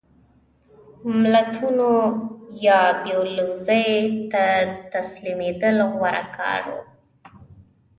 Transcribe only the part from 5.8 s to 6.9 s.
غوره کاوه.